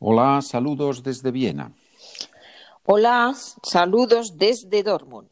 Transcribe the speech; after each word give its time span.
Hola, 0.00 0.40
saludos 0.42 1.02
desde 1.02 1.32
Viena. 1.32 1.72
Hola, 2.84 3.34
saludos 3.64 4.38
desde 4.38 4.84
Dortmund. 4.84 5.28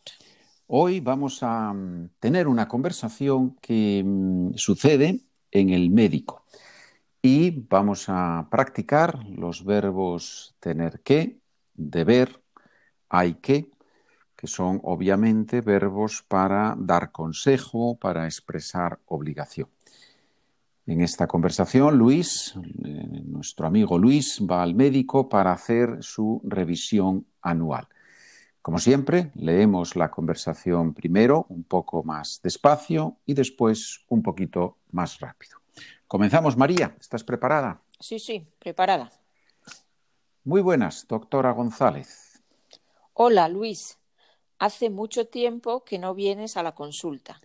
Hoy 0.66 0.98
vamos 0.98 1.40
a 1.44 1.72
mm, 1.72 2.10
tener 2.18 2.48
una 2.48 2.66
conversación 2.66 3.54
que 3.62 4.02
mm, 4.04 4.54
sucede 4.56 5.20
en 5.52 5.70
el 5.70 5.90
médico 5.90 6.42
y 7.22 7.50
vamos 7.68 8.06
a 8.08 8.48
practicar 8.50 9.24
los 9.28 9.64
verbos 9.64 10.56
tener 10.58 11.00
que, 11.00 11.38
deber, 11.72 12.42
hay 13.08 13.34
que, 13.34 13.70
que 14.34 14.48
son 14.48 14.80
obviamente 14.82 15.60
verbos 15.60 16.24
para 16.26 16.74
dar 16.76 17.12
consejo, 17.12 17.96
para 18.00 18.24
expresar 18.24 18.98
obligación. 19.06 19.75
En 20.86 21.00
esta 21.00 21.26
conversación, 21.26 21.98
Luis, 21.98 22.54
eh, 22.84 23.22
nuestro 23.24 23.66
amigo 23.66 23.98
Luis, 23.98 24.40
va 24.48 24.62
al 24.62 24.76
médico 24.76 25.28
para 25.28 25.50
hacer 25.50 25.98
su 26.00 26.40
revisión 26.44 27.26
anual. 27.42 27.88
Como 28.62 28.78
siempre, 28.78 29.32
leemos 29.34 29.96
la 29.96 30.12
conversación 30.12 30.94
primero 30.94 31.46
un 31.48 31.64
poco 31.64 32.04
más 32.04 32.40
despacio 32.40 33.16
y 33.26 33.34
después 33.34 34.04
un 34.08 34.22
poquito 34.22 34.78
más 34.92 35.18
rápido. 35.18 35.58
Comenzamos, 36.06 36.56
María. 36.56 36.96
¿Estás 37.00 37.24
preparada? 37.24 37.82
Sí, 37.98 38.20
sí, 38.20 38.46
preparada. 38.60 39.10
Muy 40.44 40.60
buenas, 40.60 41.04
doctora 41.08 41.50
González. 41.50 42.40
Hola, 43.12 43.48
Luis. 43.48 43.98
Hace 44.60 44.88
mucho 44.90 45.26
tiempo 45.26 45.82
que 45.84 45.98
no 45.98 46.14
vienes 46.14 46.56
a 46.56 46.62
la 46.62 46.76
consulta. 46.76 47.40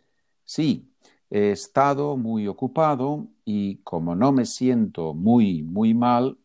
Sí, 0.45 0.91
he 1.31 1.51
estado 1.51 2.17
muy 2.17 2.47
ocupado 2.47 3.25
y 3.45 3.77
como 3.77 4.15
no 4.15 4.33
me 4.33 4.45
siento 4.45 5.13
muy, 5.13 5.63
muy 5.63 5.93
mal, 5.93 6.37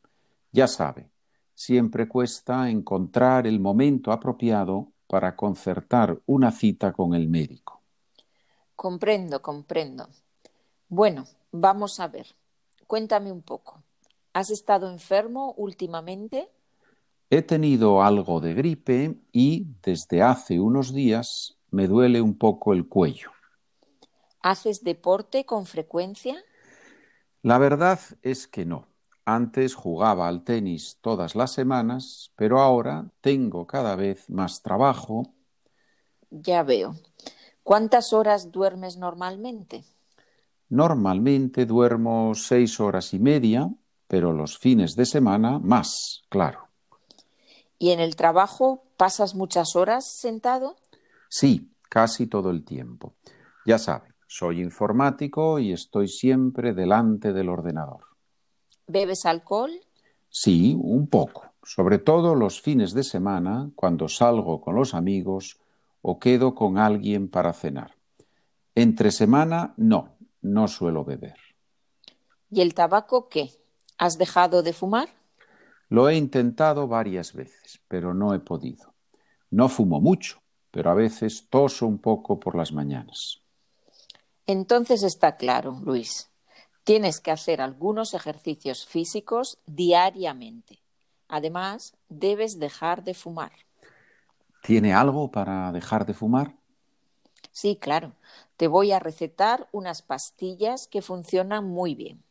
ya 0.53 0.69
sabe, 0.69 1.11
siempre 1.55 2.09
cuesta 2.09 2.71
encontrar 2.71 3.49
el 3.49 3.59
momento 3.59 4.13
apropiado 4.13 4.93
para 5.09 5.35
concertar 5.35 6.21
una 6.27 6.52
cita 6.52 6.93
con 6.93 7.15
el 7.15 7.29
médico. 7.29 7.83
Comprendo, 8.77 9.43
comprendo. 9.43 10.09
Bueno, 10.88 11.27
vamos 11.51 11.99
a 11.99 12.07
ver. 12.07 12.29
Cuéntame 12.87 13.32
un 13.32 13.43
poco. 13.43 13.82
¿Has 14.35 14.51
estado 14.51 14.88
enfermo 14.88 15.53
últimamente? 15.57 16.49
He 17.29 17.43
tenido 17.43 18.03
algo 18.03 18.41
de 18.41 18.55
gripe 18.55 19.16
y 19.32 19.66
desde 19.82 20.23
hace 20.23 20.60
unos 20.60 20.95
días 20.95 21.59
me 21.73 21.88
duele 21.88 22.21
un 22.21 22.38
poco 22.38 22.73
el 22.73 22.87
cuello. 22.87 23.35
¿Haces 24.49 24.85
deporte 24.85 25.45
con 25.45 25.66
frecuencia? 25.66 26.37
La 27.43 27.59
verdad 27.59 27.99
es 28.23 28.47
que 28.47 28.65
no. 28.65 28.87
Antes 29.25 29.75
jugaba 29.75 30.29
al 30.29 30.45
tenis 30.45 30.99
todas 31.01 31.35
las 31.35 31.51
semanas, 31.51 32.30
pero 32.37 32.61
ahora 32.61 33.11
tengo 33.21 33.66
cada 33.66 33.97
vez 33.97 34.30
más 34.30 34.63
trabajo. 34.63 35.35
Ya 36.30 36.63
veo. 36.63 36.95
¿Cuántas 37.65 38.13
horas 38.13 38.53
duermes 38.53 38.97
normalmente? 38.97 39.83
Normalmente 40.69 41.66
duermo 41.66 42.33
seis 42.37 42.79
horas 42.79 43.15
y 43.15 43.19
media, 43.19 43.69
pero 44.07 44.33
los 44.33 44.59
fines 44.59 44.95
de 44.95 45.07
semana 45.07 45.59
más, 45.59 46.23
claro. 46.29 46.69
¿Y 47.81 47.91
en 47.91 47.99
el 47.99 48.15
trabajo 48.15 48.85
pasas 48.97 49.35
muchas 49.35 49.75
horas 49.75 50.05
sentado? 50.21 50.77
Sí, 51.29 51.73
casi 51.88 52.29
todo 52.29 52.51
el 52.51 52.65
tiempo. 52.65 53.16
Ya 53.65 53.79
sabe, 53.79 54.16
soy 54.27 54.60
informático 54.60 55.59
y 55.59 55.73
estoy 55.73 56.09
siempre 56.09 56.74
delante 56.74 57.32
del 57.32 57.49
ordenador. 57.49 58.05
¿Bebes 58.87 59.27
alcohol? 59.27 59.73
Sí, 60.29 60.77
un 60.79 61.07
poco, 61.07 61.45
sobre 61.63 61.99
todo 61.99 62.35
los 62.35 62.60
fines 62.60 62.93
de 62.93 63.02
semana, 63.02 63.71
cuando 63.74 64.09
salgo 64.09 64.60
con 64.60 64.75
los 64.75 64.94
amigos 64.94 65.59
o 66.03 66.19
quedo 66.19 66.54
con 66.54 66.78
alguien 66.78 67.28
para 67.28 67.53
cenar. 67.53 67.97
Entre 68.75 69.10
semana, 69.10 69.75
no, 69.76 70.16
no 70.43 70.69
suelo 70.69 71.04
beber. 71.04 71.37
¿Y 72.50 72.60
el 72.60 72.75
tabaco 72.75 73.28
qué? 73.28 73.50
¿Has 73.98 74.19
dejado 74.19 74.62
de 74.62 74.72
fumar? 74.72 75.08
Lo 75.88 76.08
he 76.08 76.16
intentado 76.16 76.87
varias 76.87 77.32
veces, 77.32 77.81
pero 77.88 78.12
no 78.12 78.34
he 78.34 78.41
podido. 78.41 78.94
No 79.50 79.69
fumo 79.69 80.00
mucho, 80.00 80.43
pero 80.70 80.91
a 80.91 80.94
veces 80.94 81.48
toso 81.48 81.87
un 81.87 81.98
poco 81.98 82.38
por 82.38 82.56
las 82.56 82.72
mañanas. 82.72 83.41
Entonces 84.46 85.02
está 85.02 85.36
claro, 85.36 85.80
Luis. 85.82 86.30
Tienes 86.84 87.20
que 87.20 87.32
hacer 87.32 87.60
algunos 87.60 88.14
ejercicios 88.14 88.86
físicos 88.86 89.58
diariamente. 89.66 90.80
Además, 91.28 91.94
debes 92.08 92.58
dejar 92.60 93.02
de 93.02 93.14
fumar. 93.14 93.52
¿Tiene 94.62 94.94
algo 94.94 95.30
para 95.30 95.72
dejar 95.72 96.06
de 96.06 96.14
fumar? 96.14 96.54
Sí, 97.50 97.76
claro. 97.76 98.12
Te 98.56 98.68
voy 98.68 98.92
a 98.92 99.00
recetar 99.00 99.68
unas 99.72 100.02
pastillas 100.02 100.86
que 100.86 101.02
funcionan 101.02 101.64
muy 101.64 101.94
bien. 101.94 102.22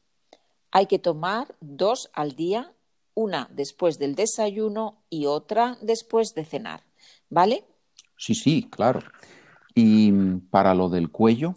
Hay 0.72 0.86
que 0.88 1.00
tomar 1.00 1.56
dos 1.60 2.10
al 2.14 2.36
día 2.36 2.74
una 3.14 3.48
después 3.52 3.98
del 3.98 4.16
desayuno 4.16 5.02
y 5.10 5.26
otra 5.26 5.78
después 5.82 6.36
de 6.36 6.46
cenar. 6.46 6.84
¿Vale? 7.30 7.66
Sí, 8.18 8.36
sí, 8.36 8.70
claro. 8.70 9.02
¿Y 9.74 10.12
para 10.52 10.74
lo 10.74 10.90
del 10.90 11.10
cuello? 11.10 11.56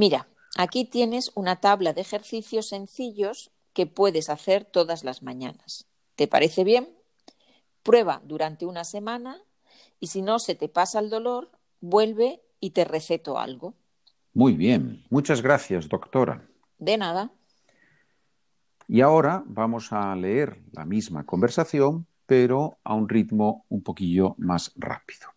Mira, 0.00 0.28
aquí 0.56 0.86
tienes 0.86 1.30
una 1.34 1.56
tabla 1.56 1.92
de 1.92 2.00
ejercicios 2.00 2.70
sencillos 2.70 3.50
que 3.74 3.84
puedes 3.84 4.30
hacer 4.30 4.64
todas 4.64 5.04
las 5.04 5.22
mañanas. 5.22 5.88
¿Te 6.16 6.26
parece 6.26 6.64
bien? 6.64 6.88
Prueba 7.82 8.22
durante 8.24 8.64
una 8.64 8.84
semana 8.84 9.42
y 9.98 10.06
si 10.06 10.22
no 10.22 10.38
se 10.38 10.54
te 10.54 10.70
pasa 10.70 11.00
el 11.00 11.10
dolor, 11.10 11.50
vuelve 11.82 12.40
y 12.60 12.70
te 12.70 12.86
receto 12.86 13.38
algo. 13.38 13.74
Muy 14.32 14.54
bien. 14.54 15.04
Muchas 15.10 15.42
gracias, 15.42 15.86
doctora. 15.86 16.48
De 16.78 16.96
nada. 16.96 17.30
Y 18.88 19.02
ahora 19.02 19.42
vamos 19.44 19.92
a 19.92 20.16
leer 20.16 20.62
la 20.72 20.86
misma 20.86 21.26
conversación, 21.26 22.06
pero 22.24 22.78
a 22.84 22.94
un 22.94 23.06
ritmo 23.06 23.66
un 23.68 23.82
poquillo 23.82 24.34
más 24.38 24.72
rápido. 24.76 25.28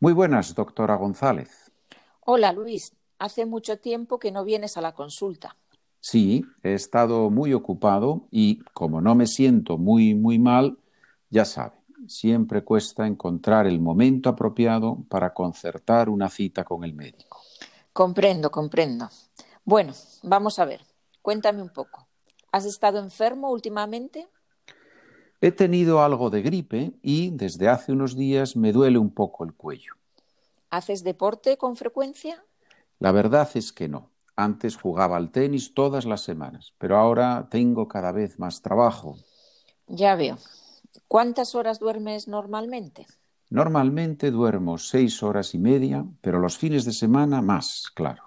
Muy 0.00 0.14
buenas, 0.14 0.52
doctora 0.52 0.96
González. 0.96 1.70
Hola, 2.22 2.52
Luis. 2.52 2.95
Hace 3.18 3.46
mucho 3.46 3.78
tiempo 3.78 4.18
que 4.18 4.30
no 4.30 4.44
vienes 4.44 4.76
a 4.76 4.80
la 4.80 4.92
consulta. 4.92 5.56
Sí, 6.00 6.44
he 6.62 6.74
estado 6.74 7.30
muy 7.30 7.52
ocupado 7.52 8.28
y 8.30 8.60
como 8.74 9.00
no 9.00 9.14
me 9.14 9.26
siento 9.26 9.78
muy, 9.78 10.14
muy 10.14 10.38
mal, 10.38 10.78
ya 11.30 11.44
sabe, 11.44 11.76
siempre 12.06 12.62
cuesta 12.62 13.06
encontrar 13.06 13.66
el 13.66 13.80
momento 13.80 14.28
apropiado 14.28 14.98
para 15.08 15.34
concertar 15.34 16.08
una 16.08 16.28
cita 16.28 16.64
con 16.64 16.84
el 16.84 16.94
médico. 16.94 17.40
Comprendo, 17.92 18.50
comprendo. 18.50 19.08
Bueno, 19.64 19.94
vamos 20.22 20.58
a 20.58 20.64
ver. 20.64 20.82
Cuéntame 21.22 21.62
un 21.62 21.70
poco. 21.70 22.06
¿Has 22.52 22.66
estado 22.66 23.00
enfermo 23.00 23.50
últimamente? 23.50 24.28
He 25.40 25.50
tenido 25.50 26.02
algo 26.02 26.30
de 26.30 26.42
gripe 26.42 26.92
y 27.02 27.30
desde 27.30 27.68
hace 27.68 27.92
unos 27.92 28.16
días 28.16 28.54
me 28.54 28.72
duele 28.72 28.98
un 28.98 29.10
poco 29.10 29.44
el 29.44 29.54
cuello. 29.54 29.94
¿Haces 30.70 31.02
deporte 31.02 31.56
con 31.58 31.76
frecuencia? 31.76 32.44
La 32.98 33.12
verdad 33.12 33.48
es 33.54 33.72
que 33.72 33.88
no. 33.88 34.10
Antes 34.36 34.76
jugaba 34.76 35.16
al 35.16 35.30
tenis 35.30 35.74
todas 35.74 36.04
las 36.04 36.20
semanas, 36.20 36.74
pero 36.78 36.98
ahora 36.98 37.48
tengo 37.50 37.88
cada 37.88 38.12
vez 38.12 38.38
más 38.38 38.60
trabajo. 38.60 39.16
Ya 39.86 40.14
veo. 40.14 40.38
¿Cuántas 41.08 41.54
horas 41.54 41.78
duermes 41.78 42.28
normalmente? 42.28 43.06
Normalmente 43.48 44.30
duermo 44.30 44.76
seis 44.76 45.22
horas 45.22 45.54
y 45.54 45.58
media, 45.58 46.04
pero 46.20 46.38
los 46.38 46.58
fines 46.58 46.84
de 46.84 46.92
semana 46.92 47.40
más, 47.40 47.90
claro. 47.94 48.24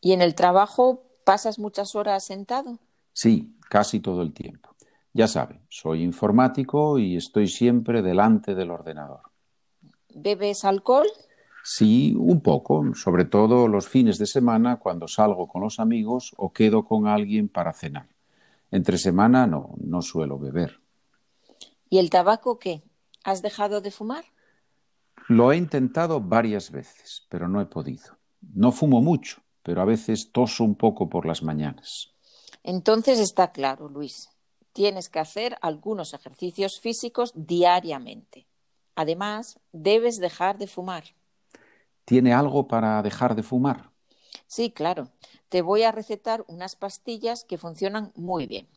¿Y 0.00 0.12
en 0.12 0.20
el 0.20 0.34
trabajo 0.34 1.02
pasas 1.24 1.58
muchas 1.58 1.94
horas 1.94 2.24
sentado? 2.24 2.78
Sí, 3.12 3.56
casi 3.70 4.00
todo 4.00 4.22
el 4.22 4.32
tiempo. 4.32 4.76
Ya 5.14 5.26
sabe, 5.26 5.62
soy 5.70 6.02
informático 6.02 6.98
y 6.98 7.16
estoy 7.16 7.48
siempre 7.48 8.02
delante 8.02 8.54
del 8.54 8.70
ordenador. 8.70 9.22
¿Bebes 10.14 10.64
alcohol? 10.64 11.06
Sí, 11.68 12.14
un 12.16 12.42
poco, 12.42 12.94
sobre 12.94 13.24
todo 13.24 13.66
los 13.66 13.88
fines 13.88 14.18
de 14.18 14.26
semana 14.26 14.76
cuando 14.76 15.08
salgo 15.08 15.48
con 15.48 15.62
los 15.62 15.80
amigos 15.80 16.32
o 16.36 16.52
quedo 16.52 16.84
con 16.84 17.08
alguien 17.08 17.48
para 17.48 17.72
cenar. 17.72 18.06
Entre 18.70 18.98
semana 18.98 19.48
no, 19.48 19.74
no 19.78 20.00
suelo 20.00 20.38
beber. 20.38 20.78
¿Y 21.90 21.98
el 21.98 22.08
tabaco 22.08 22.60
qué? 22.60 22.84
¿Has 23.24 23.42
dejado 23.42 23.80
de 23.80 23.90
fumar? 23.90 24.26
Lo 25.26 25.50
he 25.50 25.56
intentado 25.56 26.20
varias 26.20 26.70
veces, 26.70 27.26
pero 27.28 27.48
no 27.48 27.60
he 27.60 27.66
podido. 27.66 28.16
No 28.54 28.70
fumo 28.70 29.02
mucho, 29.02 29.42
pero 29.64 29.82
a 29.82 29.86
veces 29.86 30.30
toso 30.30 30.62
un 30.62 30.76
poco 30.76 31.08
por 31.08 31.26
las 31.26 31.42
mañanas. 31.42 32.12
Entonces 32.62 33.18
está 33.18 33.50
claro, 33.50 33.88
Luis, 33.88 34.28
tienes 34.72 35.08
que 35.08 35.18
hacer 35.18 35.56
algunos 35.60 36.14
ejercicios 36.14 36.78
físicos 36.80 37.32
diariamente. 37.34 38.46
Además, 38.94 39.58
debes 39.72 40.18
dejar 40.18 40.58
de 40.58 40.68
fumar. 40.68 41.02
¿Tiene 42.06 42.32
algo 42.32 42.68
para 42.68 43.02
dejar 43.02 43.34
de 43.34 43.42
fumar? 43.42 43.90
Sí, 44.46 44.70
claro. 44.70 45.10
Te 45.48 45.60
voy 45.60 45.82
a 45.82 45.92
recetar 45.92 46.44
unas 46.46 46.76
pastillas 46.76 47.44
que 47.44 47.58
funcionan 47.58 48.12
muy 48.14 48.46
bien. 48.46 48.68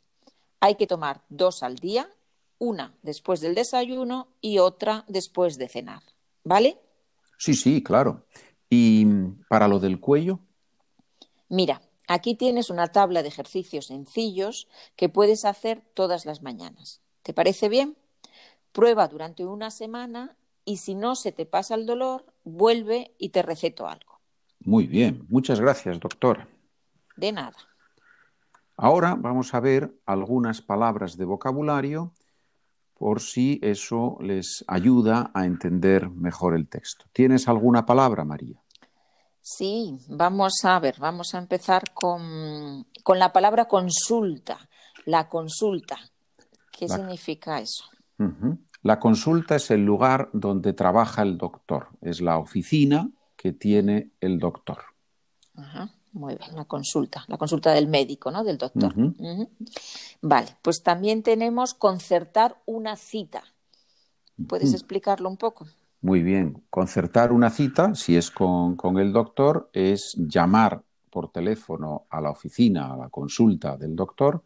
Hay 0.60 0.76
que 0.76 0.88
tomar 0.88 1.22
dos 1.30 1.62
al 1.62 1.76
día, 1.76 2.10
una 2.58 2.96
después 3.04 3.40
del 3.40 3.54
desayuno 3.56 4.28
y 4.42 4.58
otra 4.58 5.06
después 5.08 5.60
de 5.60 5.70
cenar. 5.70 6.02
¿Vale? 6.44 6.80
Sí, 7.38 7.54
sí, 7.54 7.84
claro. 7.84 8.26
¿Y 8.68 9.06
para 9.48 9.68
lo 9.68 9.80
del 9.80 10.00
cuello? 10.00 10.40
Mira, 11.50 11.82
aquí 12.08 12.34
tienes 12.34 12.72
una 12.72 12.88
tabla 12.88 13.22
de 13.22 13.30
ejercicios 13.30 13.86
sencillos 13.86 14.68
que 14.96 15.08
puedes 15.08 15.46
hacer 15.46 15.84
todas 15.94 16.26
las 16.26 16.42
mañanas. 16.42 17.02
¿Te 17.22 17.34
parece 17.34 17.70
bien? 17.70 17.96
Prueba 18.72 19.08
durante 19.08 19.46
una 19.46 19.70
semana 19.70 20.36
y 20.70 20.78
si 20.78 20.94
no 20.94 21.16
se 21.16 21.32
te 21.32 21.48
pasa 21.48 21.74
el 21.74 21.88
dolor, 21.88 22.24
vuelve 22.44 23.16
y 23.18 23.30
te 23.30 23.42
receto 23.42 23.88
algo. 23.88 24.20
Muy 24.60 24.86
bien, 24.86 25.26
muchas 25.28 25.60
gracias, 25.60 26.00
doctora. 26.00 26.48
De 27.18 27.32
nada. 27.32 27.58
Ahora 28.78 29.16
vamos 29.16 29.56
a 29.56 29.60
ver 29.62 29.92
algunas 30.06 30.62
palabras 30.62 31.18
de 31.18 31.26
vocabulario 31.26 32.14
por 32.94 33.20
si 33.20 33.60
eso 33.64 34.20
les 34.22 34.64
ayuda 34.68 35.32
a 35.34 35.46
entender 35.46 36.08
mejor 36.08 36.54
el 36.54 36.70
texto. 36.70 37.06
¿Tienes 37.14 37.48
alguna 37.48 37.88
palabra, 37.88 38.24
María? 38.24 38.62
Sí, 39.42 39.98
vamos 40.08 40.54
a 40.66 40.80
ver, 40.80 41.00
vamos 41.00 41.34
a 41.34 41.40
empezar 41.40 41.96
con, 41.96 42.86
la 43.16 43.34
palabra 43.34 43.66
consulta. 43.66 44.70
La 45.06 45.28
consulta. 45.28 45.98
¿Qué 46.72 46.88
significa 46.88 47.60
eso? 47.60 47.86
La 48.82 49.00
consulta 49.00 49.56
es 49.56 49.72
el 49.72 49.86
lugar 49.86 50.30
donde 50.32 50.74
trabaja 50.74 51.22
el 51.22 51.38
doctor, 51.38 51.90
es 52.02 52.22
la 52.22 52.38
oficina 52.38 53.10
que 53.36 53.52
tiene 53.52 54.12
el 54.22 54.40
doctor. 54.40 54.78
Ajá, 55.56 55.94
muy 56.14 56.36
bien, 56.36 56.56
la 56.56 56.66
consulta, 56.66 57.26
la 57.28 57.38
consulta 57.38 57.74
del 57.74 57.88
médico, 57.88 58.32
¿no? 58.32 58.44
Del 58.44 58.58
doctor. 58.58 58.94
Vale, 60.22 60.58
pues 60.62 60.82
también 60.82 61.24
tenemos 61.24 61.74
concertar 61.74 62.62
una 62.66 62.96
cita. 62.96 63.44
¿Puedes 64.48 64.74
explicarlo 64.74 65.28
un 65.30 65.36
poco? 65.36 65.68
Muy 66.02 66.24
bien, 66.24 66.64
concertar 66.70 67.34
una 67.34 67.50
cita, 67.50 67.94
si 67.94 68.16
es 68.16 68.32
con, 68.32 68.78
con 68.78 68.98
el 68.98 69.12
doctor, 69.12 69.70
es 69.74 70.16
llamar 70.18 70.82
por 71.10 71.30
teléfono 71.32 72.06
a 72.10 72.22
la 72.22 72.30
oficina, 72.30 72.94
a 72.94 72.98
la 72.98 73.10
consulta 73.10 73.76
del 73.76 73.98
doctor, 73.98 74.42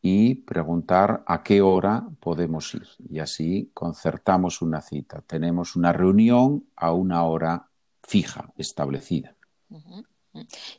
y 0.00 0.36
preguntar 0.36 1.24
a 1.26 1.42
qué 1.42 1.60
hora 1.60 2.08
podemos 2.20 2.72
ir. 2.74 2.86
Y 3.08 3.18
así 3.18 3.70
concertamos 3.74 4.62
una 4.62 4.80
cita. 4.80 5.22
Tenemos 5.26 5.76
una 5.76 5.92
reunión 5.92 6.66
a 6.76 6.92
una 6.92 7.24
hora 7.24 7.68
fija, 8.02 8.52
establecida. 8.56 9.34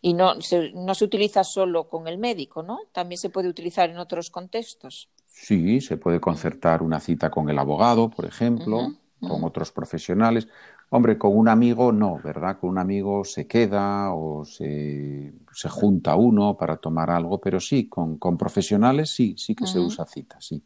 Y 0.01 0.13
no 0.13 0.39
se, 0.41 0.71
no 0.71 0.95
se 0.95 1.05
utiliza 1.05 1.43
solo 1.43 1.89
con 1.89 2.07
el 2.07 2.17
médico, 2.17 2.63
¿no? 2.63 2.79
También 2.93 3.19
se 3.19 3.29
puede 3.29 3.49
utilizar 3.49 3.89
en 3.89 3.97
otros 3.97 4.29
contextos. 4.29 5.09
Sí, 5.25 5.81
se 5.81 5.97
puede 5.97 6.19
concertar 6.19 6.81
una 6.81 6.99
cita 6.99 7.29
con 7.29 7.49
el 7.49 7.59
abogado, 7.59 8.09
por 8.09 8.25
ejemplo, 8.25 8.93
con 9.19 9.43
otros 9.43 9.71
profesionales. 9.71 10.47
Hombre, 10.91 11.17
con 11.17 11.37
un 11.37 11.47
amigo 11.47 11.91
no, 11.91 12.19
¿verdad? 12.23 12.59
Con 12.59 12.71
un 12.71 12.77
amigo 12.79 13.23
se 13.23 13.45
queda 13.45 14.11
o 14.13 14.43
se, 14.43 15.33
junta 15.69 16.15
uno 16.15 16.57
para 16.57 16.77
tomar 16.77 17.11
algo, 17.11 17.39
pero 17.39 17.59
sí, 17.59 17.87
con, 17.87 18.17
profesionales 18.37 19.11
sí, 19.11 19.35
sí 19.37 19.53
que 19.53 19.67
se 19.67 19.79
usa 19.79 20.05
cita, 20.05 20.41
sí. 20.41 20.63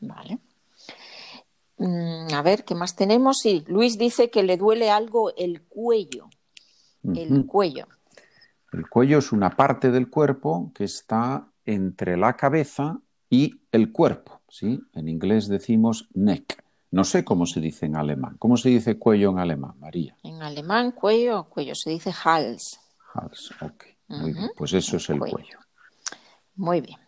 Vale. 0.00 0.38
Mm, 1.76 2.32
a 2.34 2.42
ver, 2.42 2.64
¿qué 2.64 2.74
más 2.74 2.96
tenemos? 2.96 3.38
Sí, 3.38 3.62
Luis 3.68 3.98
dice 3.98 4.30
que 4.30 4.42
le 4.42 4.56
duele 4.56 4.90
algo 4.90 5.34
el 5.36 5.62
cuello. 5.62 6.28
El 7.04 7.46
cuello. 7.46 7.86
El 8.72 8.88
cuello 8.88 9.18
es 9.18 9.32
una 9.32 9.50
parte 9.50 9.90
del 9.90 10.10
cuerpo 10.10 10.72
que 10.74 10.84
está 10.84 11.48
entre 11.64 12.16
la 12.16 12.34
cabeza 12.36 13.00
y 13.30 13.60
el 13.72 13.92
cuerpo, 13.92 14.40
¿sí? 14.48 14.80
En 14.94 15.08
inglés 15.08 15.48
decimos 15.48 16.08
neck. 16.14 16.62
No 16.90 17.04
sé 17.04 17.24
cómo 17.24 17.44
se 17.46 17.60
dice 17.60 17.86
en 17.86 17.96
alemán. 17.96 18.36
¿Cómo 18.38 18.56
se 18.56 18.70
dice 18.70 18.98
cuello 18.98 19.30
en 19.30 19.38
alemán, 19.38 19.74
María? 19.78 20.16
En 20.22 20.42
alemán, 20.42 20.92
cuello, 20.92 21.44
cuello, 21.44 21.74
se 21.74 21.90
dice 21.90 22.12
Hals. 22.24 22.80
Hals, 23.14 23.52
ok. 23.60 23.84
Muy 24.08 24.32
bien, 24.32 24.50
pues 24.56 24.72
eso 24.72 24.96
es 24.96 25.10
el 25.10 25.18
cuello. 25.18 25.58
Muy 26.56 26.80
bien. 26.80 26.98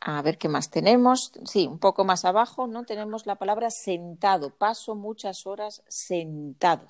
A 0.00 0.22
ver 0.22 0.38
qué 0.38 0.48
más 0.48 0.70
tenemos. 0.70 1.32
Sí, 1.44 1.66
un 1.66 1.78
poco 1.78 2.04
más 2.04 2.24
abajo, 2.24 2.68
¿no? 2.68 2.84
Tenemos 2.84 3.26
la 3.26 3.34
palabra 3.34 3.70
sentado. 3.70 4.50
Paso 4.50 4.94
muchas 4.94 5.46
horas 5.46 5.82
sentado. 5.88 6.86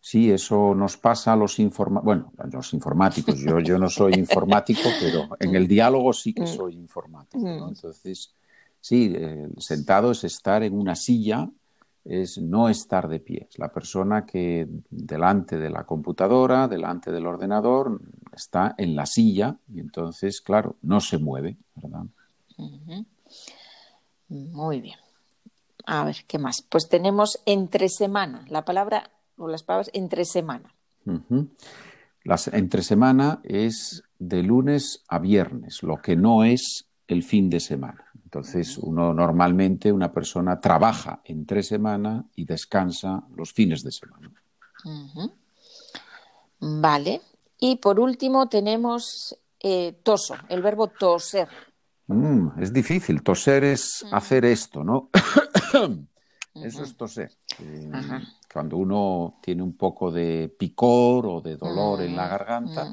Sí, 0.00 0.32
eso 0.32 0.74
nos 0.74 0.96
pasa 0.96 1.34
a 1.34 1.36
los 1.36 1.60
informáticos. 1.60 2.04
Bueno, 2.04 2.32
los 2.50 2.74
informáticos. 2.74 3.38
Yo, 3.38 3.60
yo 3.60 3.78
no 3.78 3.88
soy 3.88 4.14
informático, 4.14 4.88
pero 5.00 5.28
en 5.38 5.54
el 5.54 5.68
diálogo 5.68 6.12
sí 6.12 6.34
que 6.34 6.42
mm. 6.42 6.46
soy 6.48 6.74
informático. 6.74 7.38
¿no? 7.38 7.66
Mm. 7.66 7.68
Entonces, 7.68 8.34
Sí, 8.82 9.16
sentado 9.58 10.10
es 10.10 10.24
estar 10.24 10.64
en 10.64 10.76
una 10.76 10.96
silla, 10.96 11.48
es 12.04 12.38
no 12.38 12.68
estar 12.68 13.08
de 13.08 13.20
pie. 13.20 13.46
Es 13.48 13.56
la 13.60 13.72
persona 13.72 14.26
que 14.26 14.68
delante 14.90 15.56
de 15.56 15.70
la 15.70 15.84
computadora, 15.84 16.66
delante 16.66 17.12
del 17.12 17.26
ordenador, 17.26 18.00
está 18.34 18.74
en 18.76 18.96
la 18.96 19.06
silla 19.06 19.56
y 19.72 19.78
entonces, 19.78 20.40
claro, 20.40 20.74
no 20.82 21.00
se 21.00 21.18
mueve, 21.18 21.56
¿verdad? 21.76 22.06
Muy 24.28 24.80
bien. 24.80 24.98
A 25.86 26.04
ver, 26.04 26.16
¿qué 26.26 26.38
más? 26.38 26.62
Pues 26.68 26.88
tenemos 26.88 27.40
entre 27.46 27.88
semana, 27.88 28.44
la 28.48 28.64
palabra 28.64 29.10
o 29.36 29.46
las 29.46 29.62
palabras 29.62 29.90
entre 29.94 30.24
semana. 30.24 30.74
Las, 32.24 32.48
entre 32.48 32.82
semana 32.82 33.40
es 33.44 34.02
de 34.18 34.42
lunes 34.42 35.04
a 35.06 35.20
viernes, 35.20 35.84
lo 35.84 35.98
que 35.98 36.16
no 36.16 36.42
es 36.42 36.86
el 37.06 37.22
fin 37.22 37.48
de 37.48 37.60
semana. 37.60 38.06
Entonces, 38.32 38.78
uno 38.78 39.12
normalmente, 39.12 39.92
una 39.92 40.10
persona 40.10 40.58
trabaja 40.58 41.20
entre 41.22 41.62
semana 41.62 42.24
y 42.34 42.46
descansa 42.46 43.22
los 43.36 43.52
fines 43.52 43.84
de 43.84 43.92
semana. 43.92 44.32
Vale. 46.58 47.20
Y 47.58 47.76
por 47.76 48.00
último 48.00 48.48
tenemos 48.48 49.38
eh, 49.60 50.00
toso, 50.02 50.34
el 50.48 50.62
verbo 50.62 50.88
toser. 50.88 51.46
Mm, 52.06 52.58
es 52.58 52.72
difícil. 52.72 53.22
Toser 53.22 53.64
es 53.64 54.02
hacer 54.10 54.46
esto, 54.46 54.82
¿no? 54.82 55.10
Eso 56.54 56.84
es 56.84 56.96
toser. 56.96 57.32
Eh, 57.58 57.90
cuando 58.50 58.78
uno 58.78 59.34
tiene 59.42 59.62
un 59.62 59.76
poco 59.76 60.10
de 60.10 60.48
picor 60.58 61.26
o 61.26 61.42
de 61.42 61.58
dolor 61.58 62.00
en 62.00 62.16
la 62.16 62.28
garganta, 62.28 62.88